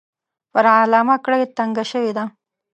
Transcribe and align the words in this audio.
پر 0.51 0.65
علامه 0.81 1.15
کړۍ 1.25 1.43
تنګه 1.57 1.83
شوې 1.91 2.11
ده. 2.17 2.23